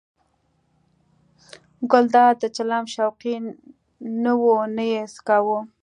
[1.91, 3.35] ګلداد د چلم شوقي
[4.23, 4.43] نه و
[4.75, 5.59] نه یې څکاوه.